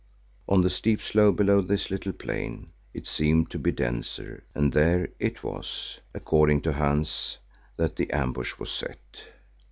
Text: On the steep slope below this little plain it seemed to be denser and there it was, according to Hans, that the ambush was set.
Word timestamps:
On 0.49 0.61
the 0.61 0.69
steep 0.71 0.99
slope 0.99 1.35
below 1.35 1.61
this 1.61 1.91
little 1.91 2.11
plain 2.11 2.71
it 2.91 3.05
seemed 3.05 3.51
to 3.51 3.59
be 3.59 3.71
denser 3.71 4.43
and 4.55 4.73
there 4.73 5.09
it 5.19 5.43
was, 5.43 5.99
according 6.15 6.61
to 6.61 6.73
Hans, 6.73 7.37
that 7.77 7.97
the 7.97 8.09
ambush 8.11 8.57
was 8.57 8.71
set. 8.71 9.25